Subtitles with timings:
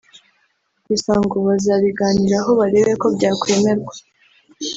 [0.87, 3.93] gusa ngo bazabiganiraho barebe ko byakwemerwa